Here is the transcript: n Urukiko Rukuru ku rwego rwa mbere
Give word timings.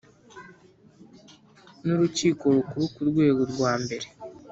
n 1.83 1.85
Urukiko 1.93 2.43
Rukuru 2.55 2.85
ku 2.93 3.01
rwego 3.09 3.41
rwa 3.53 3.71
mbere 3.83 4.07